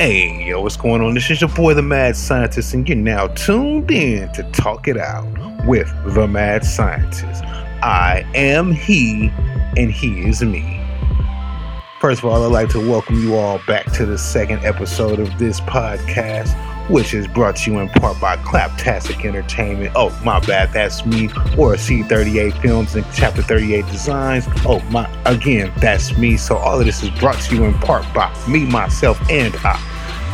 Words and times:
Hey, 0.00 0.46
yo, 0.46 0.62
what's 0.62 0.78
going 0.78 1.02
on? 1.02 1.12
This 1.12 1.30
is 1.30 1.42
your 1.42 1.50
boy, 1.50 1.74
the 1.74 1.82
Mad 1.82 2.16
Scientist, 2.16 2.72
and 2.72 2.88
you're 2.88 2.96
now 2.96 3.26
tuned 3.26 3.90
in 3.90 4.32
to 4.32 4.42
Talk 4.44 4.88
It 4.88 4.96
Out 4.96 5.26
with 5.66 5.92
the 6.14 6.26
Mad 6.26 6.64
Scientist. 6.64 7.44
I 7.44 8.24
am 8.34 8.72
he, 8.72 9.30
and 9.76 9.90
he 9.92 10.26
is 10.26 10.42
me. 10.42 10.82
First 12.00 12.22
of 12.22 12.30
all, 12.30 12.42
I'd 12.42 12.50
like 12.50 12.70
to 12.70 12.78
welcome 12.78 13.22
you 13.22 13.34
all 13.34 13.60
back 13.66 13.92
to 13.92 14.06
the 14.06 14.16
second 14.16 14.64
episode 14.64 15.20
of 15.20 15.38
this 15.38 15.60
podcast, 15.60 16.54
which 16.90 17.14
is 17.14 17.26
brought 17.28 17.56
to 17.56 17.70
you 17.70 17.78
in 17.78 17.88
part 17.88 18.20
by 18.20 18.36
Claptastic 18.38 19.24
Entertainment. 19.24 19.92
Oh, 19.94 20.10
my 20.24 20.40
bad, 20.40 20.72
that's 20.72 21.06
me, 21.06 21.26
or 21.56 21.74
C38 21.74 22.60
Films 22.60 22.96
and 22.96 23.06
Chapter 23.14 23.42
38 23.42 23.86
Designs. 23.86 24.44
Oh, 24.66 24.80
my, 24.90 25.08
again, 25.24 25.72
that's 25.78 26.18
me. 26.18 26.36
So 26.36 26.56
all 26.56 26.80
of 26.80 26.86
this 26.86 27.02
is 27.02 27.10
brought 27.10 27.40
to 27.42 27.54
you 27.54 27.64
in 27.64 27.74
part 27.74 28.04
by 28.12 28.34
me, 28.48 28.66
myself, 28.66 29.20
and 29.30 29.54
I. 29.56 29.80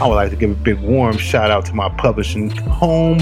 I 0.00 0.06
would 0.06 0.14
like 0.14 0.30
to 0.30 0.36
give 0.36 0.50
a 0.50 0.54
big 0.54 0.78
warm 0.80 1.16
shout 1.16 1.50
out 1.50 1.64
to 1.66 1.74
my 1.74 1.88
publishing 1.88 2.50
home, 2.50 3.18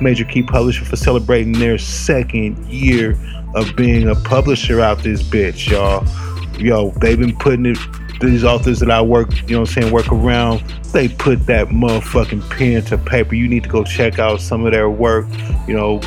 Major 0.00 0.24
Key 0.24 0.42
Publisher, 0.42 0.84
for 0.84 0.96
celebrating 0.96 1.52
their 1.52 1.76
second 1.78 2.66
year 2.66 3.18
of 3.54 3.76
being 3.76 4.08
a 4.08 4.14
publisher 4.14 4.80
out 4.80 4.98
this 4.98 5.22
bitch, 5.22 5.70
y'all. 5.70 6.06
Yo, 6.58 6.90
they've 7.00 7.18
been 7.18 7.36
putting 7.36 7.66
it, 7.66 7.78
these 8.20 8.44
authors 8.44 8.80
that 8.80 8.90
I 8.90 9.00
work, 9.02 9.30
you 9.48 9.54
know 9.54 9.60
what 9.60 9.68
I'm 9.70 9.82
saying, 9.82 9.92
work 9.92 10.10
around, 10.12 10.60
they 10.92 11.08
put 11.08 11.46
that 11.46 11.68
motherfucking 11.68 12.48
pen 12.50 12.82
to 12.86 12.98
paper. 12.98 13.34
You 13.34 13.48
need 13.48 13.64
to 13.64 13.68
go 13.68 13.84
check 13.84 14.18
out 14.18 14.40
some 14.40 14.64
of 14.64 14.72
their 14.72 14.90
work. 14.90 15.26
You 15.66 15.74
know, 15.74 16.00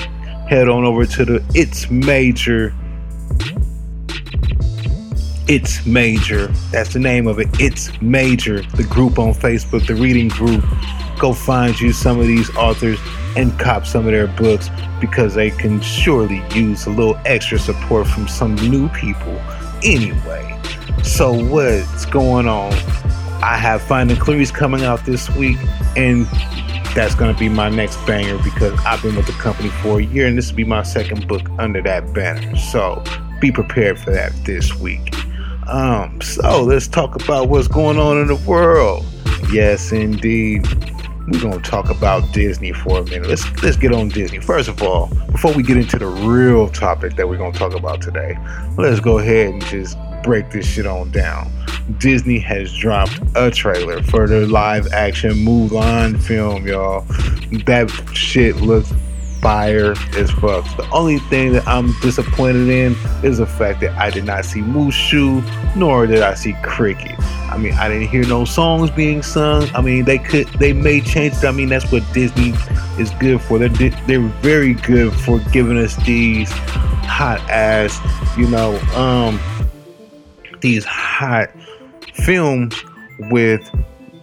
head 0.49 0.69
on 0.69 0.83
over 0.83 1.05
to 1.05 1.25
the 1.25 1.45
It's 1.53 1.89
Major 1.89 2.73
it's 5.47 5.85
Major. 5.85 6.47
That's 6.71 6.91
the 6.91 6.99
name 6.99 7.25
of 7.25 7.39
it. 7.39 7.47
It's 7.57 7.89
Major. 8.01 8.61
The 8.61 8.83
group 8.83 9.17
on 9.17 9.33
Facebook, 9.33 9.87
the 9.87 9.95
reading 9.95 10.27
group. 10.27 10.63
Go 11.17 11.33
find 11.33 11.79
you 11.79 11.93
some 11.93 12.19
of 12.19 12.27
these 12.27 12.53
authors 12.57 12.99
and 13.37 13.57
cop 13.57 13.85
some 13.85 14.05
of 14.05 14.11
their 14.11 14.27
books 14.27 14.69
because 14.99 15.35
they 15.35 15.51
can 15.51 15.79
surely 15.79 16.43
use 16.53 16.85
a 16.85 16.89
little 16.89 17.17
extra 17.25 17.57
support 17.57 18.07
from 18.07 18.27
some 18.27 18.55
new 18.55 18.89
people 18.89 19.39
anyway. 19.83 20.56
So, 21.07 21.31
what's 21.31 22.05
going 22.05 22.47
on? 22.47 22.73
I 23.41 23.57
have 23.57 23.81
Finding 23.81 24.17
Clarice 24.17 24.51
coming 24.51 24.83
out 24.83 25.05
this 25.05 25.29
week, 25.35 25.57
and 25.95 26.27
that's 26.93 27.15
going 27.15 27.33
to 27.33 27.39
be 27.39 27.47
my 27.47 27.69
next 27.69 27.95
banger 28.05 28.37
because 28.43 28.77
I've 28.85 29.01
been 29.01 29.15
with 29.15 29.25
the 29.25 29.31
company 29.31 29.69
for 29.69 29.99
a 29.99 30.03
year, 30.03 30.27
and 30.27 30.37
this 30.37 30.49
will 30.49 30.57
be 30.57 30.65
my 30.65 30.83
second 30.83 31.27
book 31.27 31.49
under 31.57 31.81
that 31.81 32.13
banner. 32.13 32.55
So, 32.57 33.03
be 33.39 33.51
prepared 33.51 33.97
for 33.99 34.11
that 34.11 34.33
this 34.43 34.75
week. 34.75 35.15
Um, 35.67 36.21
so 36.21 36.61
let's 36.63 36.87
talk 36.87 37.15
about 37.15 37.47
what's 37.47 37.69
going 37.69 37.97
on 37.97 38.19
in 38.19 38.27
the 38.27 38.35
world. 38.35 39.05
Yes, 39.51 39.93
indeed. 39.93 40.67
We're 41.27 41.41
gonna 41.41 41.59
talk 41.61 41.89
about 41.89 42.31
Disney 42.31 42.71
for 42.71 42.99
a 42.99 43.03
minute. 43.03 43.27
Let's 43.27 43.61
let's 43.61 43.75
get 43.75 43.93
on 43.93 44.07
Disney. 44.07 44.39
First 44.39 44.69
of 44.69 44.81
all, 44.81 45.07
before 45.29 45.53
we 45.53 45.61
get 45.61 45.75
into 45.75 45.99
the 45.99 46.05
real 46.05 46.69
topic 46.69 47.17
that 47.17 47.27
we're 47.27 47.37
gonna 47.37 47.51
talk 47.51 47.73
about 47.73 48.01
today, 48.01 48.37
let's 48.77 49.01
go 49.01 49.19
ahead 49.19 49.49
and 49.49 49.65
just 49.65 49.97
break 50.23 50.49
this 50.51 50.65
shit 50.65 50.85
on 50.85 51.11
down. 51.11 51.51
Disney 51.97 52.39
has 52.39 52.73
dropped 52.73 53.19
a 53.35 53.51
trailer 53.51 54.01
for 54.03 54.25
the 54.27 54.47
live 54.47 54.87
action 54.93 55.31
Mulan 55.31 56.21
film, 56.21 56.65
y'all. 56.65 57.01
That 57.65 57.89
shit 58.13 58.57
looks 58.57 58.93
fire 59.47 59.93
as 60.17 60.29
fuck. 60.29 60.65
The 60.75 60.85
only 60.91 61.19
thing 61.19 61.53
that 61.53 61.65
I'm 61.65 61.97
disappointed 62.01 62.67
in 62.67 62.97
is 63.23 63.37
the 63.37 63.45
fact 63.45 63.79
that 63.79 63.97
I 63.97 64.09
did 64.09 64.25
not 64.25 64.43
see 64.43 64.59
Mushu, 64.59 65.41
nor 65.73 66.05
did 66.05 66.21
I 66.21 66.33
see 66.33 66.53
Cricket. 66.63 67.17
I 67.49 67.57
mean, 67.57 67.71
I 67.75 67.87
didn't 67.87 68.09
hear 68.09 68.27
no 68.27 68.43
songs 68.43 68.91
being 68.91 69.23
sung. 69.23 69.69
I 69.73 69.79
mean, 69.79 70.03
they 70.03 70.17
could, 70.17 70.47
they 70.59 70.73
made 70.73 71.05
changes. 71.05 71.45
I 71.45 71.51
mean, 71.51 71.69
that's 71.69 71.89
what 71.93 72.03
Disney 72.13 72.55
is 72.99 73.09
good 73.21 73.39
for. 73.39 73.57
They're 73.57 73.69
they're 74.05 74.27
very 74.41 74.73
good 74.73 75.13
for 75.13 75.39
giving 75.53 75.77
us 75.77 75.95
these 76.05 76.51
hot 77.07 77.39
ass, 77.49 77.97
you 78.37 78.49
know, 78.49 78.77
um, 78.97 79.39
these 80.59 80.83
hot 80.83 81.51
films 82.13 82.75
with 83.31 83.61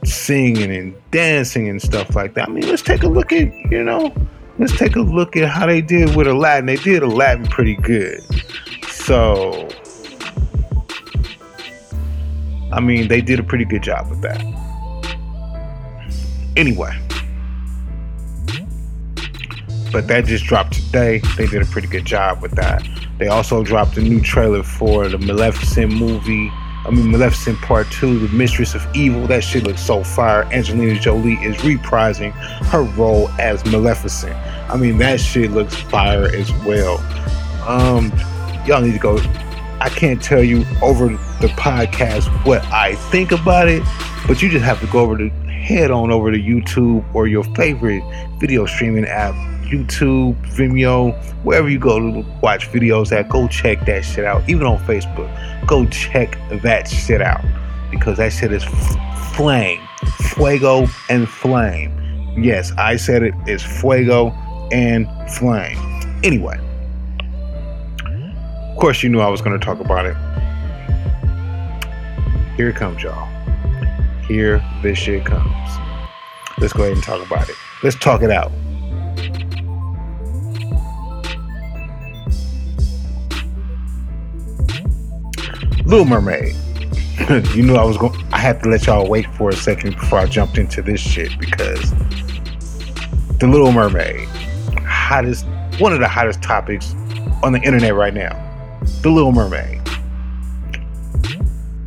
singing 0.04 0.70
and 0.70 0.94
dancing 1.12 1.70
and 1.70 1.80
stuff 1.80 2.14
like 2.14 2.34
that. 2.34 2.50
I 2.50 2.52
mean, 2.52 2.68
let's 2.68 2.82
take 2.82 3.04
a 3.04 3.08
look 3.08 3.32
at, 3.32 3.50
you 3.70 3.82
know, 3.82 4.14
let's 4.58 4.76
take 4.76 4.96
a 4.96 5.00
look 5.00 5.36
at 5.36 5.48
how 5.48 5.66
they 5.66 5.80
did 5.80 6.14
with 6.14 6.26
Aladdin. 6.26 6.66
They 6.66 6.76
did 6.76 7.02
Aladdin 7.02 7.46
pretty 7.46 7.76
good. 7.76 8.22
So, 8.88 9.68
I 12.72 12.80
mean, 12.80 13.08
they 13.08 13.20
did 13.20 13.40
a 13.40 13.42
pretty 13.42 13.64
good 13.64 13.82
job 13.82 14.08
with 14.08 14.20
that. 14.22 14.42
Anyway, 16.56 16.96
but 19.92 20.06
that 20.08 20.24
just 20.26 20.44
dropped 20.44 20.74
today. 20.74 21.20
They 21.36 21.46
did 21.46 21.62
a 21.62 21.66
pretty 21.66 21.88
good 21.88 22.04
job 22.04 22.42
with 22.42 22.52
that. 22.52 22.86
They 23.18 23.28
also 23.28 23.62
dropped 23.62 23.96
a 23.96 24.00
new 24.00 24.20
trailer 24.20 24.62
for 24.62 25.08
the 25.08 25.18
Maleficent 25.18 25.92
movie. 25.92 26.50
I 26.86 26.90
mean, 26.90 27.10
Maleficent 27.10 27.58
Part 27.62 27.90
2, 27.90 28.26
The 28.26 28.36
Mistress 28.36 28.74
of 28.74 28.86
Evil. 28.94 29.26
That 29.26 29.42
shit 29.42 29.64
looks 29.64 29.80
so 29.80 30.04
fire. 30.04 30.44
Angelina 30.52 30.98
Jolie 31.00 31.34
is 31.34 31.56
reprising 31.56 32.32
her 32.66 32.82
role 32.82 33.28
as 33.40 33.64
Maleficent. 33.64 34.36
I 34.70 34.76
mean, 34.76 34.98
that 34.98 35.18
shit 35.18 35.50
looks 35.50 35.74
fire 35.74 36.24
as 36.24 36.52
well. 36.64 36.98
Um, 37.66 38.12
y'all 38.66 38.82
need 38.82 38.92
to 38.92 38.98
go. 38.98 39.18
I 39.80 39.88
can't 39.88 40.22
tell 40.22 40.42
you 40.42 40.64
over 40.82 41.08
the 41.08 41.48
podcast 41.56 42.28
what 42.46 42.62
I 42.66 42.96
think 43.10 43.32
about 43.32 43.68
it, 43.68 43.82
but 44.26 44.42
you 44.42 44.50
just 44.50 44.64
have 44.64 44.80
to 44.80 44.86
go 44.88 45.00
over 45.00 45.16
to 45.16 45.30
head 45.30 45.90
on 45.90 46.10
over 46.10 46.30
to 46.30 46.38
YouTube 46.38 47.04
or 47.14 47.26
your 47.26 47.44
favorite 47.54 48.02
video 48.38 48.66
streaming 48.66 49.06
app 49.06 49.34
YouTube, 49.74 50.34
Vimeo, 50.46 51.14
wherever 51.44 51.68
you 51.68 51.78
go 51.78 51.98
to 51.98 52.26
watch 52.40 52.70
videos 52.70 53.12
at, 53.12 53.28
go 53.28 53.48
check 53.48 53.84
that 53.86 54.04
shit 54.04 54.24
out. 54.24 54.48
Even 54.48 54.66
on 54.66 54.78
Facebook, 54.80 55.28
go 55.66 55.86
check 55.86 56.38
that 56.62 56.88
shit 56.88 57.20
out 57.20 57.44
because 57.90 58.18
that 58.18 58.32
shit 58.32 58.52
is 58.52 58.64
f- 58.64 59.34
flame, 59.36 59.80
fuego, 60.18 60.86
and 61.08 61.28
flame. 61.28 61.92
Yes, 62.36 62.72
I 62.78 62.96
said 62.96 63.22
it 63.22 63.34
is 63.46 63.62
fuego 63.62 64.30
and 64.72 65.08
flame. 65.30 65.78
Anyway, 66.22 66.58
of 68.04 68.78
course, 68.78 69.02
you 69.02 69.08
knew 69.08 69.20
I 69.20 69.28
was 69.28 69.40
going 69.40 69.58
to 69.58 69.64
talk 69.64 69.80
about 69.80 70.06
it. 70.06 70.16
Here 72.56 72.68
it 72.68 72.76
comes, 72.76 73.02
y'all. 73.02 73.28
Here 74.22 74.64
this 74.82 74.98
shit 74.98 75.24
comes. 75.24 75.50
Let's 76.58 76.72
go 76.72 76.84
ahead 76.84 76.94
and 76.94 77.02
talk 77.02 77.24
about 77.26 77.48
it. 77.48 77.56
Let's 77.82 77.96
talk 77.96 78.22
it 78.22 78.30
out. 78.30 78.52
Little 85.84 86.06
Mermaid. 86.06 86.54
you 87.54 87.62
knew 87.62 87.76
I 87.76 87.84
was 87.84 87.98
going. 87.98 88.14
I 88.32 88.38
had 88.38 88.62
to 88.62 88.70
let 88.70 88.86
y'all 88.86 89.08
wait 89.08 89.26
for 89.34 89.50
a 89.50 89.56
second 89.56 89.92
before 89.92 90.18
I 90.18 90.26
jumped 90.26 90.56
into 90.56 90.80
this 90.80 91.00
shit 91.00 91.38
because 91.38 91.90
the 93.38 93.46
Little 93.46 93.70
Mermaid, 93.70 94.26
hottest, 94.86 95.46
one 95.78 95.92
of 95.92 96.00
the 96.00 96.08
hottest 96.08 96.42
topics 96.42 96.94
on 97.42 97.52
the 97.52 97.60
internet 97.60 97.94
right 97.94 98.14
now. 98.14 98.40
The 99.02 99.10
Little 99.10 99.32
Mermaid. 99.32 99.82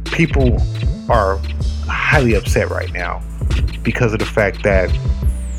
People 0.05 0.57
are 1.09 1.39
highly 1.87 2.35
upset 2.35 2.69
right 2.69 2.91
now 2.93 3.23
because 3.81 4.13
of 4.13 4.19
the 4.19 4.25
fact 4.25 4.63
that 4.63 4.95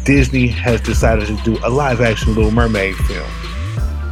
Disney 0.04 0.46
has 0.46 0.80
decided 0.80 1.26
to 1.26 1.36
do 1.42 1.58
a 1.64 1.70
live 1.70 2.00
action 2.00 2.34
Little 2.34 2.52
Mermaid 2.52 2.94
film, 2.94 3.28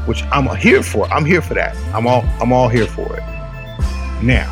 which 0.06 0.22
I'm 0.25 0.54
here 0.56 0.82
for. 0.82 1.06
I'm 1.12 1.25
here 1.25 1.41
for 1.41 1.54
that. 1.54 1.76
I'm 1.94 2.09
all 2.09 2.22
I'm 2.41 2.53
all 2.53 2.69
here 2.69 2.86
for 2.86 3.16
it. 3.16 3.35
Now, 4.22 4.50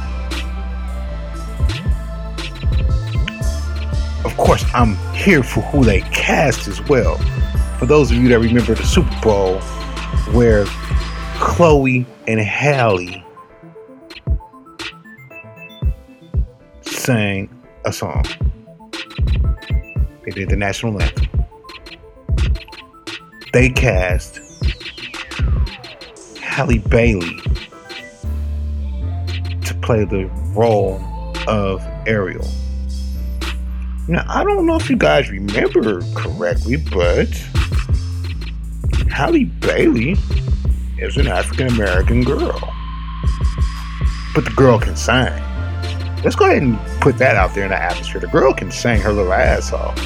of 4.24 4.36
course, 4.36 4.64
I'm 4.74 4.96
here 5.14 5.42
for 5.42 5.62
who 5.62 5.84
they 5.84 6.00
cast 6.00 6.68
as 6.68 6.80
well. 6.82 7.16
For 7.78 7.86
those 7.86 8.10
of 8.10 8.18
you 8.18 8.28
that 8.28 8.40
remember 8.40 8.74
the 8.74 8.84
Super 8.84 9.14
Bowl, 9.22 9.60
where 10.32 10.66
Chloe 11.36 12.06
and 12.28 12.40
Halle 12.40 13.24
sang 16.82 17.48
a 17.84 17.92
song, 17.92 18.24
they 20.24 20.30
did 20.30 20.50
the 20.50 20.56
national 20.56 21.00
anthem. 21.00 21.28
They 23.52 23.70
cast 23.70 24.40
Halle 26.38 26.78
Bailey 26.78 27.40
play 29.84 30.04
the 30.04 30.24
role 30.54 30.98
of 31.46 31.82
Ariel. 32.06 32.46
Now, 34.08 34.24
I 34.26 34.42
don't 34.42 34.66
know 34.66 34.76
if 34.76 34.88
you 34.88 34.96
guys 34.96 35.30
remember 35.30 36.00
correctly, 36.14 36.76
but 36.76 37.28
Halle 39.10 39.44
Bailey 39.44 40.16
is 40.98 41.18
an 41.18 41.28
African 41.28 41.68
American 41.68 42.24
girl. 42.24 42.58
But 44.34 44.46
the 44.46 44.52
girl 44.56 44.78
can 44.78 44.96
sing. 44.96 45.32
Let's 46.24 46.34
go 46.34 46.46
ahead 46.46 46.62
and 46.62 46.78
put 47.02 47.18
that 47.18 47.36
out 47.36 47.54
there 47.54 47.64
in 47.64 47.70
the 47.70 47.76
atmosphere. 47.76 48.20
The 48.20 48.28
girl 48.28 48.54
can 48.54 48.70
sing 48.70 49.00
her 49.02 49.12
little 49.12 49.32
ass 49.32 49.72
off. 49.72 49.98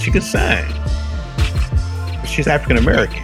She 0.00 0.10
can 0.10 0.22
sing. 0.22 0.64
She's 2.26 2.46
African 2.46 2.78
American. 2.78 3.22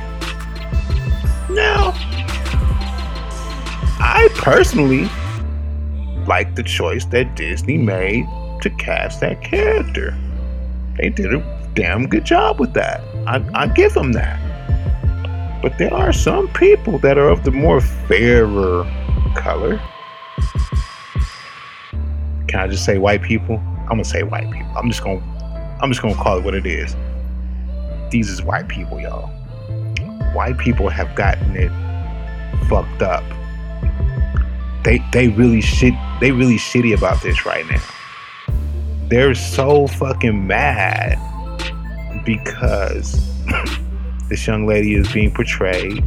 I 4.20 4.26
personally 4.34 5.08
like 6.26 6.56
the 6.56 6.64
choice 6.64 7.04
that 7.06 7.36
Disney 7.36 7.78
made 7.78 8.26
to 8.62 8.70
cast 8.70 9.20
that 9.20 9.40
character. 9.42 10.12
They 10.96 11.08
did 11.08 11.32
a 11.32 11.70
damn 11.74 12.08
good 12.08 12.24
job 12.24 12.58
with 12.58 12.74
that. 12.74 13.00
I, 13.28 13.48
I 13.54 13.68
give 13.68 13.94
them 13.94 14.10
that. 14.14 15.62
But 15.62 15.78
there 15.78 15.94
are 15.94 16.12
some 16.12 16.48
people 16.48 16.98
that 16.98 17.16
are 17.16 17.28
of 17.28 17.44
the 17.44 17.52
more 17.52 17.80
fairer 17.80 18.82
color. 19.36 19.80
Can 22.48 22.58
I 22.58 22.66
just 22.66 22.84
say 22.84 22.98
white 22.98 23.22
people? 23.22 23.62
I'm 23.82 23.86
gonna 23.86 24.04
say 24.04 24.24
white 24.24 24.50
people. 24.50 24.72
I'm 24.76 24.90
just 24.90 25.04
gonna 25.04 25.22
I'm 25.80 25.92
just 25.92 26.02
gonna 26.02 26.16
call 26.16 26.38
it 26.38 26.44
what 26.44 26.56
it 26.56 26.66
is. 26.66 26.96
These 28.10 28.30
is 28.30 28.42
white 28.42 28.66
people, 28.66 28.98
y'all. 28.98 29.28
White 30.34 30.58
people 30.58 30.88
have 30.88 31.14
gotten 31.14 31.54
it 31.54 31.70
fucked 32.68 33.02
up. 33.02 33.22
They 34.84 35.04
they 35.12 35.28
really 35.28 35.60
shit 35.60 35.94
they 36.20 36.32
really 36.32 36.56
shitty 36.56 36.96
about 36.96 37.22
this 37.22 37.44
right 37.44 37.66
now. 37.68 37.82
They're 39.08 39.34
so 39.34 39.86
fucking 39.86 40.46
mad 40.46 41.18
because 42.24 43.12
this 44.28 44.46
young 44.46 44.66
lady 44.66 44.94
is 44.94 45.10
being 45.12 45.32
portrayed 45.32 46.04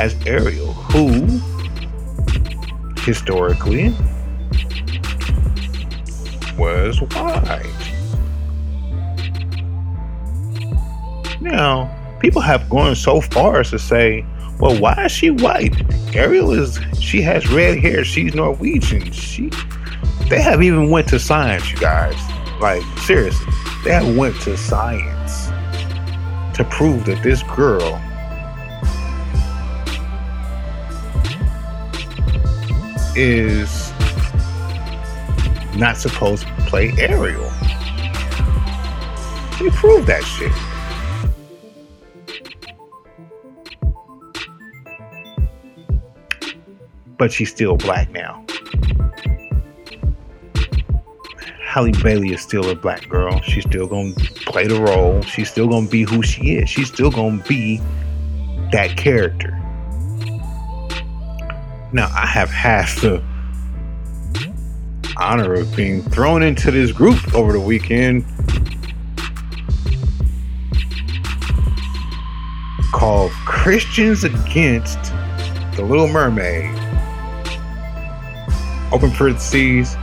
as 0.00 0.14
Ariel, 0.26 0.72
who 0.72 1.40
historically 3.02 3.90
was 6.58 7.00
white. 7.00 7.64
Now, 11.40 11.97
people 12.20 12.40
have 12.42 12.68
gone 12.68 12.94
so 12.94 13.20
far 13.20 13.60
as 13.60 13.70
to 13.70 13.78
say, 13.78 14.24
well, 14.60 14.78
why 14.80 15.04
is 15.04 15.12
she 15.12 15.30
white? 15.30 15.74
Ariel 16.14 16.52
is 16.52 16.80
she 17.00 17.22
has 17.22 17.48
red 17.50 17.78
hair, 17.78 18.04
she's 18.04 18.34
Norwegian. 18.34 19.10
She 19.12 19.50
they 20.28 20.42
have 20.42 20.62
even 20.62 20.90
went 20.90 21.08
to 21.08 21.18
science, 21.18 21.70
you 21.70 21.78
guys. 21.78 22.16
Like, 22.60 22.82
seriously. 22.98 23.46
They 23.84 23.92
have 23.92 24.16
went 24.16 24.38
to 24.42 24.56
science 24.58 25.46
to 26.56 26.64
prove 26.64 27.06
that 27.06 27.22
this 27.22 27.42
girl 27.44 27.98
is 33.16 33.92
not 35.78 35.96
supposed 35.96 36.46
to 36.46 36.52
play 36.66 36.92
Ariel. 36.98 37.50
They 39.58 39.70
proved 39.70 40.06
that 40.08 40.24
shit. 40.24 40.52
But 47.18 47.32
she's 47.32 47.50
still 47.50 47.76
black 47.76 48.10
now. 48.12 48.44
Halle 51.68 51.92
Bailey 52.02 52.32
is 52.32 52.40
still 52.40 52.70
a 52.70 52.74
black 52.74 53.08
girl. 53.08 53.40
She's 53.42 53.64
still 53.64 53.86
gonna 53.86 54.14
play 54.46 54.66
the 54.66 54.80
role. 54.80 55.20
She's 55.22 55.50
still 55.50 55.68
gonna 55.68 55.86
be 55.86 56.02
who 56.02 56.22
she 56.22 56.54
is. 56.54 56.68
She's 56.70 56.88
still 56.88 57.10
gonna 57.10 57.42
be 57.46 57.78
that 58.72 58.96
character. 58.96 59.50
Now 61.92 62.08
I 62.14 62.26
have 62.26 62.50
had 62.50 62.86
the 63.00 63.22
honor 65.16 65.54
of 65.54 65.74
being 65.74 66.02
thrown 66.02 66.42
into 66.42 66.70
this 66.70 66.92
group 66.92 67.34
over 67.34 67.52
the 67.52 67.60
weekend 67.60 68.24
called 72.92 73.30
Christians 73.46 74.24
Against 74.24 75.02
the 75.76 75.82
Little 75.82 76.08
Mermaid. 76.08 76.77
Open 78.92 79.10
parentheses 79.10 79.96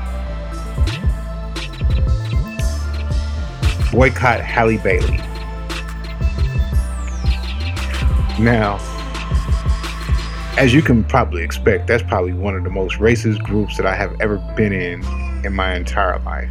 boycott 3.95 4.41
Halle 4.41 4.77
Bailey. 4.77 5.17
Now, 8.37 8.77
as 10.57 10.73
you 10.73 10.81
can 10.81 11.05
probably 11.05 11.43
expect, 11.43 11.87
that's 11.87 12.03
probably 12.03 12.33
one 12.33 12.55
of 12.55 12.65
the 12.65 12.69
most 12.69 12.95
racist 12.95 13.41
groups 13.43 13.77
that 13.77 13.85
I 13.85 13.95
have 13.95 14.19
ever 14.19 14.37
been 14.57 14.73
in 14.73 15.01
in 15.45 15.53
my 15.53 15.75
entire 15.75 16.19
life. 16.19 16.49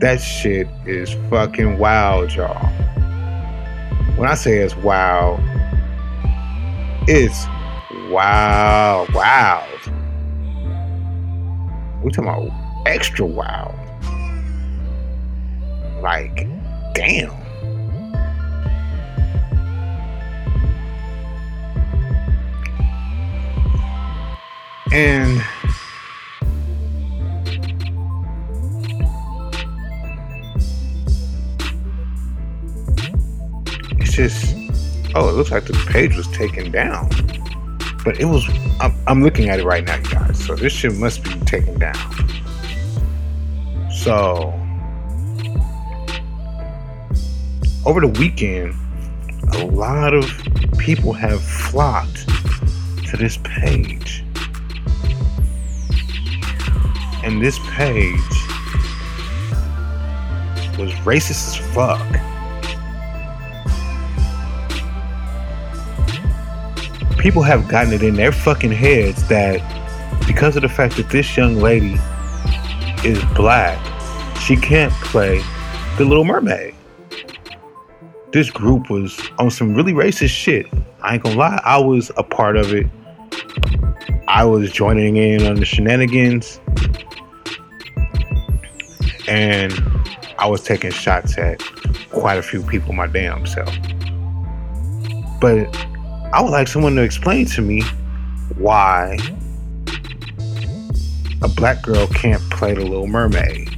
That 0.00 0.22
shit 0.22 0.66
is 0.86 1.12
fucking 1.28 1.76
wild, 1.76 2.32
y'all. 2.32 2.66
When 4.16 4.26
I 4.26 4.34
say 4.34 4.58
it's 4.58 4.74
wild, 4.76 5.40
it's 7.06 7.44
wow, 8.10 9.06
wild. 9.12 9.69
We're 12.02 12.10
talking 12.10 12.30
about 12.30 12.50
extra 12.86 13.26
wild. 13.26 13.74
Like, 16.02 16.46
damn. 16.94 17.30
And 24.92 25.40
it's 33.98 34.14
just, 34.14 34.56
oh, 35.14 35.28
it 35.28 35.34
looks 35.34 35.50
like 35.50 35.66
the 35.66 35.74
page 35.90 36.16
was 36.16 36.26
taken 36.28 36.72
down. 36.72 37.08
But 38.04 38.18
it 38.20 38.24
was, 38.24 38.48
I'm, 38.80 38.94
I'm 39.06 39.22
looking 39.22 39.48
at 39.48 39.60
it 39.60 39.64
right 39.64 39.84
now, 39.84 39.96
you 39.96 40.04
guys. 40.04 40.44
So 40.44 40.54
this 40.54 40.72
shit 40.72 40.94
must 40.94 41.22
be 41.22 41.30
taken 41.40 41.78
down. 41.78 41.94
So 43.90 44.54
over 47.84 48.00
the 48.00 48.12
weekend, 48.18 48.74
a 49.52 49.64
lot 49.64 50.14
of 50.14 50.24
people 50.78 51.12
have 51.12 51.42
flocked 51.42 52.28
to 53.08 53.16
this 53.16 53.38
page. 53.38 54.24
And 57.22 57.42
this 57.42 57.58
page 57.70 58.20
was 60.78 60.92
racist 61.04 61.48
as 61.48 61.56
fuck. 61.74 62.29
People 67.20 67.42
have 67.42 67.68
gotten 67.68 67.92
it 67.92 68.02
in 68.02 68.14
their 68.14 68.32
fucking 68.32 68.72
heads 68.72 69.28
that 69.28 69.60
because 70.26 70.56
of 70.56 70.62
the 70.62 70.68
fact 70.68 70.96
that 70.96 71.10
this 71.10 71.36
young 71.36 71.56
lady 71.56 71.96
is 73.04 73.22
black, 73.36 73.78
she 74.40 74.56
can't 74.56 74.92
play 75.04 75.40
the 75.98 76.04
Little 76.04 76.24
Mermaid 76.24 76.74
this 78.32 78.50
group 78.50 78.90
was 78.90 79.20
on 79.38 79.50
some 79.50 79.74
really 79.74 79.92
racist 79.92 80.30
shit. 80.30 80.66
I 81.02 81.14
ain't 81.14 81.22
gonna 81.22 81.36
lie, 81.36 81.60
I 81.64 81.78
was 81.78 82.10
a 82.16 82.22
part 82.22 82.56
of 82.56 82.72
it. 82.72 82.86
I 84.28 84.44
was 84.44 84.70
joining 84.70 85.16
in 85.16 85.46
on 85.46 85.56
the 85.56 85.64
shenanigans. 85.64 86.60
And 89.26 89.72
I 90.38 90.46
was 90.46 90.62
taking 90.62 90.90
shots 90.90 91.36
at 91.38 91.60
quite 92.10 92.38
a 92.38 92.42
few 92.42 92.62
people 92.62 92.92
my 92.92 93.06
damn 93.06 93.46
self. 93.46 93.74
But 95.40 95.74
I 96.32 96.40
would 96.40 96.50
like 96.50 96.68
someone 96.68 96.94
to 96.94 97.02
explain 97.02 97.46
to 97.46 97.60
me 97.60 97.82
why 98.56 99.18
a 101.42 101.48
black 101.48 101.82
girl 101.82 102.06
can't 102.06 102.40
play 102.50 102.72
the 102.72 102.82
Little 102.82 103.08
Mermaid. 103.08 103.76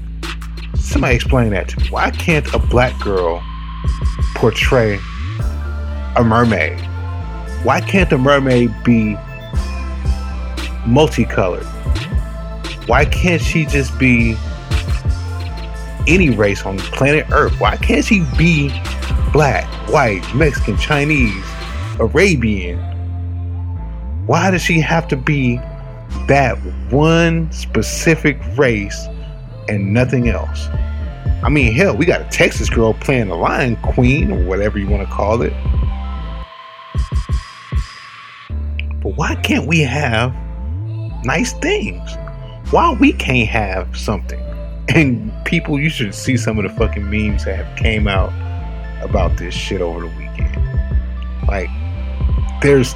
Somebody 0.77 1.15
explain 1.15 1.51
that 1.53 1.69
to 1.71 1.81
me. 1.81 1.89
Why 1.89 2.11
can't 2.11 2.53
a 2.53 2.59
black 2.59 2.99
girl 3.01 3.43
portray 4.35 5.01
a 6.17 6.23
mermaid? 6.23 6.79
Why 7.63 7.81
can't 7.81 8.11
the 8.11 8.19
mermaid 8.19 8.71
be 8.85 9.17
multicolored? 10.87 11.65
Why 12.87 13.07
can't 13.07 13.41
she 13.41 13.65
just 13.65 13.99
be 13.99 14.37
any 16.07 16.29
race 16.29 16.67
on 16.67 16.77
planet 16.79 17.27
Earth? 17.33 17.59
Why 17.59 17.77
can't 17.77 18.05
she 18.05 18.27
be 18.37 18.69
black, 19.33 19.65
white, 19.89 20.23
Mexican, 20.35 20.77
Chinese, 20.77 21.45
Arabian? 21.99 22.79
Why 24.27 24.51
does 24.51 24.63
she 24.63 24.81
have 24.81 25.09
to 25.09 25.17
be 25.17 25.57
that 26.29 26.57
one 26.91 27.51
specific 27.53 28.39
race 28.57 29.07
and 29.69 29.93
nothing 29.93 30.29
else? 30.29 30.67
I 31.43 31.49
mean, 31.49 31.73
hell, 31.73 31.97
we 31.97 32.07
got 32.07 32.21
a 32.21 32.29
Texas 32.31 32.71
girl 32.71 32.95
playing 32.95 33.29
the 33.29 33.35
Lion 33.35 33.77
Queen 33.77 34.31
or 34.31 34.45
whatever 34.45 34.79
you 34.79 34.89
want 34.89 35.09
to 35.09 35.13
call 35.13 35.43
it. 35.43 35.53
But 39.03 39.17
why 39.17 39.35
can't 39.37 39.67
we 39.67 39.81
have 39.81 40.33
nice 41.25 41.53
things. 41.53 42.17
Why 42.71 42.97
we 42.99 43.13
can't 43.13 43.49
have 43.49 43.97
something? 43.97 44.41
And 44.89 45.33
people, 45.45 45.79
you 45.79 45.89
should 45.89 46.15
see 46.15 46.37
some 46.37 46.59
of 46.59 46.65
the 46.65 46.71
fucking 46.71 47.09
memes 47.09 47.45
that 47.45 47.65
have 47.65 47.77
came 47.77 48.09
out 48.09 48.33
about 49.03 49.37
this 49.37 49.55
shit 49.55 49.81
over 49.81 50.01
the 50.01 50.07
weekend. 50.07 50.57
Like, 51.47 51.69
there's, 52.63 52.95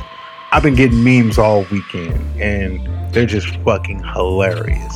I've 0.53 0.63
been 0.63 0.75
getting 0.75 1.03
memes 1.03 1.39
all 1.39 1.67
weekend, 1.71 2.15
and 2.41 2.81
they're 3.13 3.27
just 3.27 3.49
fucking 3.59 4.03
hilarious. 4.03 4.95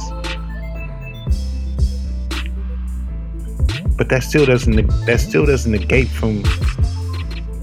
But 3.97 4.09
that 4.09 4.23
still 4.23 4.47
doesn't 4.47 4.77
that 5.05 5.21
still 5.21 5.45
doesn't 5.45 5.71
negate 5.71 6.09
from 6.09 6.43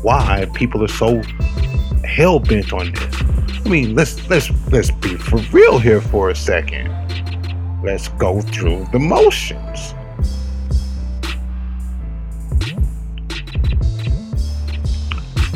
why 0.04 0.48
people 0.54 0.84
are 0.84 0.88
so 0.88 1.24
hell 2.04 2.40
bent 2.40 2.72
on 2.74 2.92
this. 2.92 3.16
I 3.66 3.70
mean, 3.70 3.96
let's 3.96 4.30
let's 4.30 4.52
let's 4.72 4.92
be 4.92 5.16
for 5.16 5.38
real 5.52 5.80
here 5.80 6.00
for 6.00 6.30
a 6.30 6.36
second. 6.36 6.94
Let's 7.84 8.10
go 8.10 8.42
through 8.42 8.86
the 8.92 9.00
motions. 9.00 9.96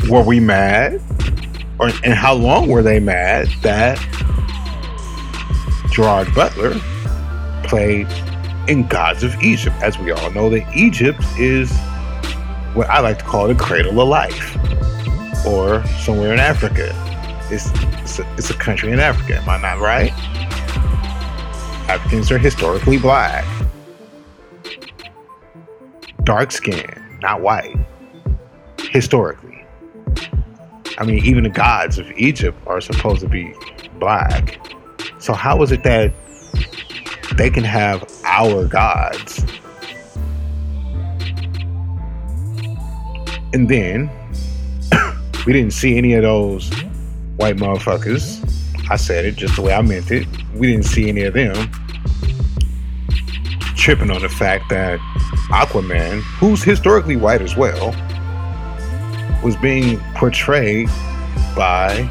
Were 0.08 0.22
we 0.22 0.40
mad? 0.40 1.00
Or 1.82 1.90
and 2.04 2.14
how 2.14 2.32
long 2.34 2.68
were 2.68 2.80
they 2.80 3.00
mad 3.00 3.48
that 3.62 3.98
Gerard 5.90 6.32
Butler 6.32 6.74
played 7.64 8.06
in 8.68 8.86
Gods 8.86 9.24
of 9.24 9.34
Egypt? 9.42 9.74
As 9.82 9.98
we 9.98 10.12
all 10.12 10.30
know, 10.30 10.48
that 10.50 10.64
Egypt 10.76 11.20
is 11.36 11.76
what 12.74 12.88
I 12.88 13.00
like 13.00 13.18
to 13.18 13.24
call 13.24 13.48
the 13.48 13.56
cradle 13.56 14.00
of 14.00 14.06
life, 14.06 14.56
or 15.44 15.84
somewhere 16.04 16.32
in 16.32 16.38
Africa. 16.38 16.92
It's, 17.50 17.68
it's, 18.00 18.20
a, 18.20 18.34
it's 18.34 18.50
a 18.50 18.54
country 18.54 18.92
in 18.92 19.00
Africa. 19.00 19.38
Am 19.38 19.48
I 19.48 19.60
not 19.60 19.80
right? 19.80 20.12
Africans 21.90 22.30
are 22.30 22.38
historically 22.38 22.98
black, 22.98 23.44
dark 26.22 26.52
skin, 26.52 27.18
not 27.20 27.40
white. 27.40 27.74
Historically. 28.78 29.61
I 30.98 31.04
mean, 31.04 31.24
even 31.24 31.44
the 31.44 31.50
gods 31.50 31.98
of 31.98 32.10
Egypt 32.12 32.58
are 32.66 32.80
supposed 32.80 33.20
to 33.20 33.28
be 33.28 33.54
black. 33.98 34.60
So, 35.18 35.32
how 35.32 35.62
is 35.62 35.72
it 35.72 35.82
that 35.84 36.12
they 37.36 37.50
can 37.50 37.64
have 37.64 38.04
our 38.24 38.66
gods 38.66 39.44
And 43.52 43.68
then 43.68 44.10
we 45.46 45.52
didn't 45.52 45.72
see 45.74 45.98
any 45.98 46.14
of 46.14 46.22
those 46.22 46.70
white 47.36 47.56
motherfuckers. 47.56 48.40
I 48.90 48.96
said 48.96 49.24
it 49.24 49.36
just 49.36 49.56
the 49.56 49.62
way 49.62 49.74
I 49.74 49.82
meant 49.82 50.10
it. 50.10 50.26
We 50.54 50.68
didn't 50.72 50.86
see 50.86 51.08
any 51.08 51.22
of 51.22 51.34
them 51.34 51.70
tripping 53.76 54.10
on 54.10 54.22
the 54.22 54.28
fact 54.28 54.70
that 54.70 55.00
Aquaman, 55.50 56.20
who's 56.38 56.62
historically 56.62 57.16
white 57.16 57.42
as 57.42 57.56
well, 57.56 57.92
was 59.42 59.56
being 59.56 59.98
portrayed 60.14 60.88
by 61.56 62.08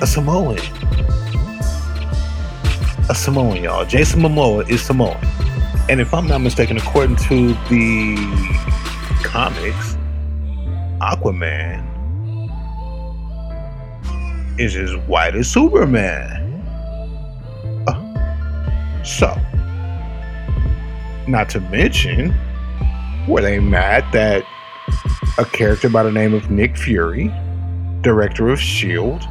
a 0.00 0.06
Samoan. 0.06 0.58
A 3.08 3.14
Samoan, 3.14 3.62
y'all. 3.62 3.84
Jason 3.84 4.20
Momoa 4.20 4.68
is 4.68 4.82
Samoan. 4.82 5.18
And 5.88 6.00
if 6.00 6.14
I'm 6.14 6.26
not 6.26 6.38
mistaken, 6.38 6.76
according 6.76 7.16
to 7.16 7.48
the 7.68 8.16
comics, 9.22 9.96
Aquaman 11.00 11.90
is 14.58 14.76
as 14.76 14.96
white 15.06 15.34
as 15.34 15.50
Superman. 15.50 16.62
Uh, 17.86 19.02
so, 19.04 19.36
not 21.28 21.48
to 21.50 21.60
mention, 21.60 22.34
were 23.28 23.42
they 23.42 23.58
mad 23.60 24.04
that 24.12 24.44
a 25.38 25.44
character 25.44 25.88
by 25.88 26.02
the 26.02 26.12
name 26.12 26.34
of 26.34 26.50
Nick 26.50 26.76
Fury, 26.76 27.32
director 28.02 28.48
of 28.50 28.58
S.H.I.E.L.D., 28.58 29.26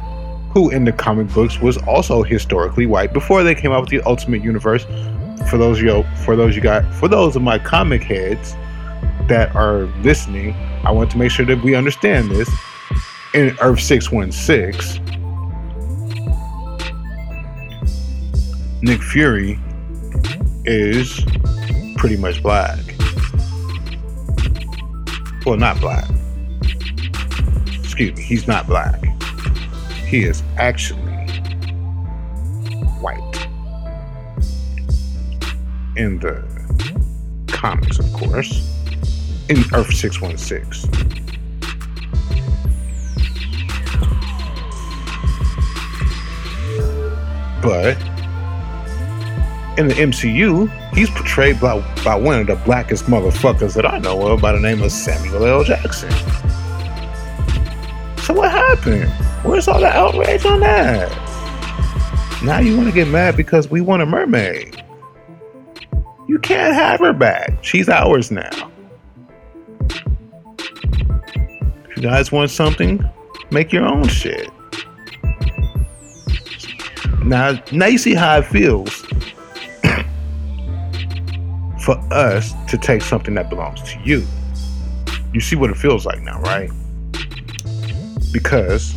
who 0.52 0.70
in 0.70 0.84
the 0.84 0.92
comic 0.92 1.32
books 1.34 1.58
was 1.60 1.76
also 1.78 2.22
historically 2.22 2.86
white 2.86 3.12
before 3.12 3.42
they 3.42 3.54
came 3.54 3.72
out 3.72 3.80
with 3.80 3.90
the 3.90 4.00
Ultimate 4.02 4.42
Universe. 4.42 4.84
For 5.50 5.58
those 5.58 5.80
you 5.80 6.04
for 6.24 6.36
those 6.36 6.54
you 6.54 6.62
got 6.62 6.84
for 6.94 7.08
those 7.08 7.34
of 7.34 7.42
my 7.42 7.58
comic 7.58 8.02
heads 8.02 8.52
that 9.28 9.54
are 9.56 9.86
listening, 10.02 10.54
I 10.84 10.92
want 10.92 11.10
to 11.10 11.18
make 11.18 11.30
sure 11.30 11.44
that 11.46 11.62
we 11.62 11.74
understand 11.74 12.30
this. 12.30 12.48
In 13.34 13.56
Earth 13.60 13.80
616, 13.80 15.04
Nick 18.82 19.02
Fury 19.02 19.58
is 20.64 21.20
pretty 21.96 22.16
much 22.16 22.40
black. 22.42 22.83
Well, 25.44 25.56
not 25.56 25.80
black. 25.80 26.08
Excuse 27.82 28.16
me, 28.16 28.22
he's 28.22 28.48
not 28.48 28.66
black. 28.66 29.02
He 30.06 30.24
is 30.24 30.42
actually 30.56 31.00
white. 33.00 33.48
In 35.96 36.18
the 36.18 36.42
comics, 37.48 37.98
of 37.98 38.12
course 38.12 38.74
in 39.48 39.58
Earth 39.74 39.92
616. 39.92 40.90
But 47.62 47.98
in 49.76 49.88
the 49.88 49.94
MCU, 49.94 50.68
he's 50.94 51.10
portrayed 51.10 51.60
by, 51.60 51.80
by 52.04 52.14
one 52.14 52.40
of 52.40 52.46
the 52.46 52.56
blackest 52.64 53.06
motherfuckers 53.06 53.74
that 53.74 53.84
I 53.84 53.98
know 53.98 54.28
of 54.28 54.40
by 54.40 54.52
the 54.52 54.60
name 54.60 54.82
of 54.82 54.92
Samuel 54.92 55.44
L. 55.44 55.64
Jackson. 55.64 56.10
So 58.18 58.34
what 58.34 58.50
happened? 58.50 59.10
Where's 59.42 59.66
all 59.66 59.80
the 59.80 59.88
outrage 59.88 60.46
on 60.46 60.60
that? 60.60 61.10
Now 62.44 62.60
you 62.60 62.76
want 62.76 62.88
to 62.88 62.94
get 62.94 63.08
mad 63.08 63.36
because 63.36 63.68
we 63.68 63.80
want 63.80 64.02
a 64.02 64.06
mermaid. 64.06 64.82
You 66.28 66.38
can't 66.38 66.74
have 66.74 67.00
her 67.00 67.12
back. 67.12 67.62
She's 67.64 67.88
ours 67.88 68.30
now. 68.30 68.70
If 71.88 71.96
you 71.96 72.02
guys 72.02 72.30
want 72.30 72.50
something, 72.50 73.04
make 73.50 73.72
your 73.72 73.84
own 73.84 74.08
shit. 74.08 74.48
Now, 77.24 77.60
now 77.72 77.86
you 77.86 77.98
see 77.98 78.14
how 78.14 78.38
it 78.38 78.46
feels 78.46 79.03
for 81.84 81.98
us 82.10 82.54
to 82.66 82.78
take 82.78 83.02
something 83.02 83.34
that 83.34 83.50
belongs 83.50 83.82
to 83.82 84.00
you. 84.02 84.26
You 85.34 85.40
see 85.40 85.54
what 85.54 85.68
it 85.68 85.76
feels 85.76 86.06
like 86.06 86.22
now, 86.22 86.40
right? 86.40 86.70
Because 88.32 88.94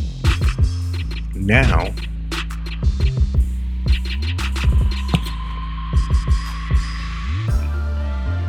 now 1.34 1.92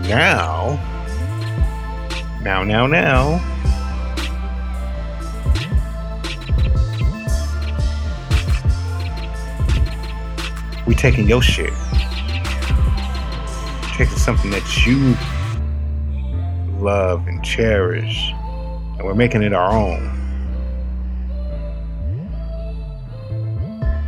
now 0.03 0.79
now 2.41 2.63
now 2.63 2.87
now 2.87 3.45
we 10.87 10.95
taking 10.95 11.27
your 11.27 11.41
shit. 11.41 11.73
Taking 13.99 14.17
something 14.17 14.51
that 14.51 14.85
you 14.85 15.13
love 16.81 17.27
and 17.27 17.43
cherish, 17.43 18.31
and 18.31 19.03
we're 19.03 19.13
making 19.13 19.43
it 19.43 19.51
our 19.51 19.73
own. 19.73 20.07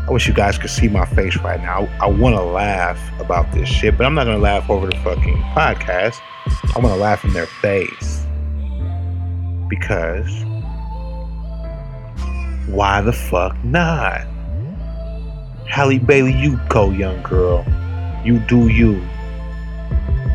I 0.07 0.09
wish 0.09 0.29
you 0.29 0.33
guys 0.33 0.57
could 0.57 0.69
see 0.69 0.87
my 0.87 1.05
face 1.07 1.35
right 1.39 1.59
now. 1.61 1.89
I, 1.99 2.05
I 2.05 2.09
want 2.09 2.35
to 2.37 2.41
laugh 2.41 2.97
about 3.19 3.51
this 3.51 3.67
shit, 3.67 3.97
but 3.97 4.05
I'm 4.05 4.13
not 4.13 4.23
going 4.23 4.37
to 4.37 4.41
laugh 4.41 4.69
over 4.69 4.87
the 4.87 4.95
fucking 4.99 5.35
podcast. 5.53 6.21
I 6.73 6.79
want 6.79 6.95
to 6.95 7.01
laugh 7.01 7.25
in 7.25 7.33
their 7.33 7.47
face. 7.47 8.25
Because 9.67 10.31
why 12.73 13.01
the 13.01 13.11
fuck 13.11 13.61
not? 13.65 14.21
Halle 15.67 15.99
Bailey, 15.99 16.31
you 16.31 16.57
go, 16.69 16.91
young 16.91 17.21
girl. 17.23 17.65
You 18.23 18.39
do 18.39 18.69
you. 18.69 19.05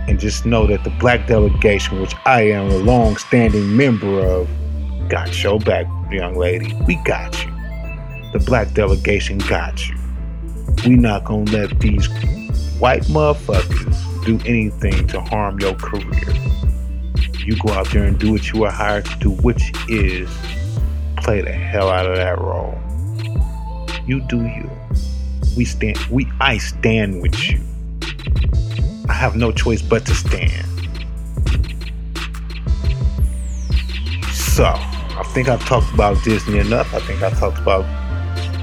And 0.08 0.20
just 0.20 0.46
know 0.46 0.66
that 0.66 0.84
the 0.84 0.90
black 0.90 1.26
delegation, 1.26 2.00
which 2.00 2.14
I 2.24 2.42
am 2.42 2.70
a 2.70 2.76
long 2.76 3.16
standing 3.16 3.76
member 3.76 4.20
of, 4.20 4.48
got 5.08 5.42
your 5.42 5.58
back, 5.58 5.86
young 6.10 6.36
lady. 6.36 6.74
We 6.86 6.96
got 7.04 7.44
you. 7.44 7.50
The 8.32 8.42
black 8.44 8.72
delegation 8.72 9.38
got 9.38 9.88
you. 9.88 9.96
We 10.84 10.96
not 10.96 11.24
gonna 11.24 11.50
let 11.50 11.80
these 11.80 12.06
white 12.78 13.02
motherfuckers 13.04 14.24
do 14.24 14.38
anything 14.46 15.06
to 15.08 15.20
harm 15.20 15.58
your 15.60 15.74
career. 15.74 16.34
You 17.38 17.56
go 17.64 17.72
out 17.72 17.88
there 17.90 18.04
and 18.04 18.18
do 18.18 18.32
what 18.32 18.52
you 18.52 18.64
are 18.64 18.70
hired 18.70 19.06
to 19.06 19.18
do, 19.18 19.30
which 19.30 19.72
is 19.88 20.28
play 21.18 21.40
the 21.40 21.52
hell 21.52 21.88
out 21.88 22.06
of 22.06 22.16
that 22.16 22.38
role. 22.38 22.78
You 24.06 24.20
do 24.28 24.44
you. 24.44 24.70
we 25.56 25.64
stand 25.64 25.98
we 26.10 26.28
I 26.40 26.58
stand 26.58 27.22
with 27.22 27.50
you. 27.50 27.60
I 29.08 29.12
have 29.12 29.36
no 29.36 29.52
choice 29.52 29.82
but 29.82 30.04
to 30.06 30.14
stand. 30.14 30.66
So, 34.32 34.64
I 34.66 35.22
think 35.32 35.48
I've 35.48 35.64
talked 35.64 35.92
about 35.94 36.22
Disney 36.24 36.58
enough. 36.58 36.92
I 36.94 37.00
think 37.00 37.22
I've 37.22 37.38
talked 37.38 37.58
about 37.58 37.84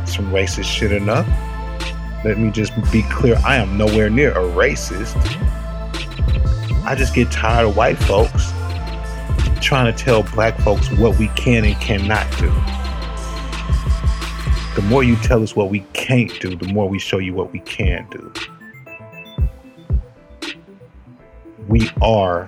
some 0.08 0.32
racist 0.32 0.66
shit 0.66 0.92
enough. 0.92 1.28
Let 2.26 2.38
me 2.40 2.52
just 2.52 2.74
be 2.92 3.04
clear 3.04 3.40
I 3.46 3.58
am 3.58 3.78
nowhere 3.78 4.10
near 4.10 4.32
a 4.32 4.44
racist. 4.44 5.16
I 6.86 6.96
just 6.96 7.16
get 7.16 7.32
tired 7.32 7.68
of 7.68 7.78
white 7.78 7.98
folks 7.98 8.52
trying 9.62 9.94
to 9.94 10.04
tell 10.04 10.24
black 10.24 10.60
folks 10.60 10.92
what 10.92 11.18
we 11.18 11.30
can 11.30 11.64
and 11.64 11.80
cannot 11.80 12.30
do. 12.38 12.50
The 14.76 14.82
more 14.88 15.04
you 15.04 15.16
tell 15.18 15.42
us 15.42 15.56
what 15.56 15.70
we 15.70 15.80
can't 15.94 16.38
do, 16.42 16.56
the 16.56 16.68
more 16.68 16.90
we 16.90 17.00
show 17.00 17.20
you 17.20 17.34
what 17.34 17.54
we 17.54 17.60
can 17.60 18.06
do. 18.12 18.32
We 21.74 21.89
are 22.03 22.46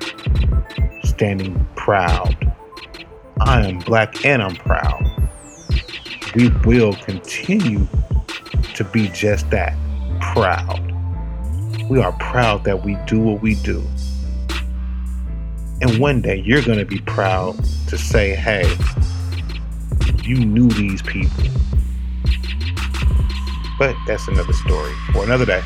standing 1.03 1.67
proud. 1.75 2.53
I 3.41 3.65
am 3.65 3.79
black 3.79 4.23
and 4.23 4.39
I'm 4.39 4.55
proud. 4.55 5.03
We 6.35 6.49
will 6.63 6.93
continue 6.93 7.87
to 8.75 8.83
be 8.83 9.07
just 9.07 9.49
that 9.49 9.75
proud. 10.21 10.79
We 11.89 12.03
are 12.03 12.11
proud 12.19 12.65
that 12.65 12.85
we 12.85 12.99
do 13.07 13.19
what 13.19 13.41
we 13.41 13.55
do. 13.55 13.83
And 15.81 15.97
one 15.97 16.21
day 16.21 16.43
you're 16.45 16.61
going 16.61 16.77
to 16.77 16.85
be 16.85 16.99
proud 16.99 17.57
to 17.87 17.97
say, 17.97 18.35
hey, 18.35 18.71
you 20.21 20.35
knew 20.35 20.69
these 20.69 21.01
people. 21.01 21.45
But 23.79 23.95
that's 24.05 24.27
another 24.27 24.53
story 24.53 24.93
for 25.13 25.23
another 25.23 25.47
day. 25.47 25.63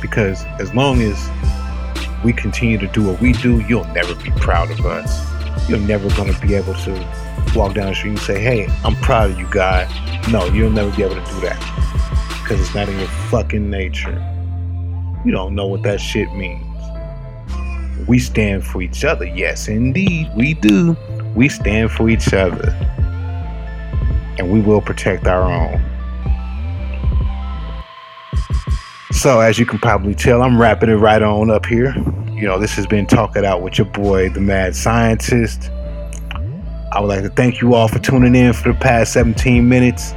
Because 0.00 0.44
as 0.60 0.74
long 0.74 1.00
as 1.00 1.30
we 2.24 2.32
continue 2.32 2.78
to 2.78 2.86
do 2.88 3.06
what 3.06 3.20
we 3.20 3.32
do, 3.32 3.60
you'll 3.62 3.84
never 3.86 4.14
be 4.14 4.30
proud 4.32 4.70
of 4.70 4.84
us. 4.86 5.68
You're 5.68 5.78
never 5.78 6.08
going 6.16 6.32
to 6.32 6.40
be 6.40 6.54
able 6.54 6.74
to 6.74 6.92
walk 7.54 7.74
down 7.74 7.86
the 7.88 7.94
street 7.94 8.10
and 8.10 8.18
say, 8.20 8.40
hey, 8.40 8.68
I'm 8.84 8.94
proud 8.96 9.30
of 9.30 9.38
you, 9.38 9.46
guy. 9.50 9.88
No, 10.30 10.46
you'll 10.46 10.70
never 10.70 10.94
be 10.94 11.02
able 11.02 11.14
to 11.14 11.32
do 11.32 11.40
that. 11.40 11.58
Because 12.42 12.60
it's 12.60 12.74
not 12.74 12.88
in 12.88 12.98
your 12.98 13.08
fucking 13.08 13.68
nature. 13.70 14.22
You 15.24 15.32
don't 15.32 15.54
know 15.54 15.66
what 15.66 15.82
that 15.82 16.00
shit 16.00 16.32
means. 16.34 16.62
We 18.06 18.18
stand 18.18 18.64
for 18.64 18.82
each 18.82 19.04
other. 19.04 19.24
Yes, 19.24 19.68
indeed, 19.68 20.30
we 20.36 20.54
do. 20.54 20.96
We 21.34 21.48
stand 21.48 21.90
for 21.90 22.08
each 22.08 22.32
other. 22.32 22.70
And 24.38 24.52
we 24.52 24.60
will 24.60 24.80
protect 24.80 25.26
our 25.26 25.42
own. 25.42 25.82
So, 29.16 29.40
as 29.40 29.58
you 29.58 29.64
can 29.64 29.78
probably 29.78 30.14
tell, 30.14 30.42
I'm 30.42 30.60
wrapping 30.60 30.90
it 30.90 30.96
right 30.96 31.22
on 31.22 31.50
up 31.50 31.64
here. 31.64 31.94
You 32.32 32.42
know, 32.42 32.58
this 32.58 32.74
has 32.74 32.86
been 32.86 33.06
Talk 33.06 33.34
It 33.34 33.46
Out 33.46 33.62
with 33.62 33.78
your 33.78 33.86
boy, 33.86 34.28
the 34.28 34.42
Mad 34.42 34.76
Scientist. 34.76 35.70
I 36.92 37.00
would 37.00 37.06
like 37.06 37.22
to 37.22 37.30
thank 37.30 37.62
you 37.62 37.74
all 37.74 37.88
for 37.88 37.98
tuning 37.98 38.34
in 38.34 38.52
for 38.52 38.70
the 38.74 38.78
past 38.78 39.14
17 39.14 39.66
minutes. 39.66 40.12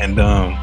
And 0.00 0.20
um, 0.20 0.56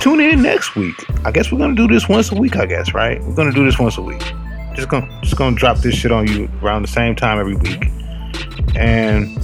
tune 0.00 0.20
in 0.20 0.42
next 0.42 0.76
week. 0.76 0.94
I 1.24 1.32
guess 1.32 1.50
we're 1.50 1.58
gonna 1.58 1.74
do 1.74 1.88
this 1.88 2.08
once 2.08 2.30
a 2.30 2.36
week. 2.36 2.54
I 2.54 2.66
guess, 2.66 2.94
right? 2.94 3.20
We're 3.24 3.34
gonna 3.34 3.52
do 3.52 3.64
this 3.64 3.80
once 3.80 3.98
a 3.98 4.02
week. 4.02 4.22
Just 4.74 4.90
gonna 4.90 5.08
just 5.22 5.36
gonna 5.36 5.56
drop 5.56 5.78
this 5.78 5.96
shit 5.96 6.12
on 6.12 6.28
you 6.28 6.48
around 6.62 6.82
the 6.82 6.88
same 6.88 7.16
time 7.16 7.40
every 7.40 7.56
week, 7.56 7.88
and 8.76 9.41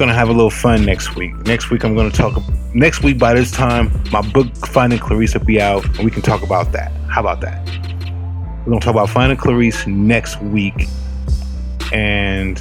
gonna 0.00 0.14
have 0.14 0.30
a 0.30 0.32
little 0.32 0.50
fun 0.50 0.86
next 0.86 1.14
week. 1.14 1.36
Next 1.46 1.70
week 1.70 1.84
I'm 1.84 1.94
gonna 1.94 2.10
talk. 2.10 2.42
Next 2.74 3.02
week 3.02 3.18
by 3.18 3.34
this 3.34 3.50
time, 3.50 3.92
my 4.10 4.22
book 4.22 4.48
Finding 4.68 4.98
Clarice 4.98 5.34
will 5.34 5.44
be 5.44 5.60
out, 5.60 5.84
and 5.84 5.98
we 5.98 6.10
can 6.10 6.22
talk 6.22 6.42
about 6.42 6.72
that. 6.72 6.90
How 7.10 7.20
about 7.20 7.42
that? 7.42 7.68
We're 8.60 8.70
gonna 8.70 8.80
talk 8.80 8.94
about 8.94 9.10
Finding 9.10 9.36
Clarice 9.36 9.86
next 9.86 10.40
week, 10.40 10.86
and 11.92 12.58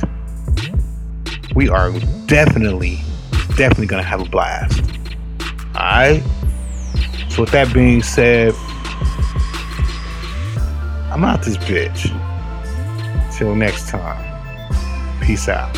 we 1.56 1.70
are 1.70 1.92
definitely, 2.26 3.00
definitely 3.56 3.88
gonna 3.88 4.04
have 4.04 4.20
a 4.20 4.30
blast. 4.30 4.82
Alright? 5.76 6.22
So 7.30 7.44
with 7.44 7.52
that 7.52 7.74
being 7.74 8.04
said, 8.04 8.54
I'm 11.10 11.24
out 11.24 11.42
this 11.44 11.56
bitch. 11.56 12.13
Till 13.38 13.56
next 13.56 13.88
time. 13.88 14.26
Peace 15.22 15.48
out. 15.48 15.74